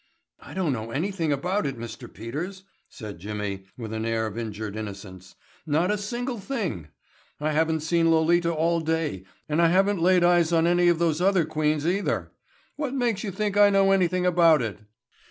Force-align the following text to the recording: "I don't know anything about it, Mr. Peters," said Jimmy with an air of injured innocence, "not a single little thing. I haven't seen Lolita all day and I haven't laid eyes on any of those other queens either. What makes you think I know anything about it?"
"I 0.39 0.55
don't 0.55 0.73
know 0.73 0.89
anything 0.89 1.31
about 1.31 1.67
it, 1.67 1.77
Mr. 1.77 2.11
Peters," 2.11 2.63
said 2.89 3.19
Jimmy 3.19 3.65
with 3.77 3.93
an 3.93 4.03
air 4.03 4.25
of 4.25 4.35
injured 4.35 4.75
innocence, 4.75 5.35
"not 5.67 5.91
a 5.91 5.97
single 5.99 6.37
little 6.37 6.55
thing. 6.57 6.87
I 7.39 7.51
haven't 7.51 7.81
seen 7.81 8.09
Lolita 8.09 8.51
all 8.51 8.79
day 8.79 9.25
and 9.47 9.61
I 9.61 9.67
haven't 9.67 10.01
laid 10.01 10.23
eyes 10.23 10.51
on 10.51 10.65
any 10.65 10.87
of 10.87 10.97
those 10.97 11.21
other 11.21 11.45
queens 11.45 11.85
either. 11.85 12.31
What 12.77 12.95
makes 12.95 13.23
you 13.23 13.29
think 13.29 13.57
I 13.57 13.69
know 13.69 13.91
anything 13.91 14.25
about 14.25 14.63
it?" 14.63 14.79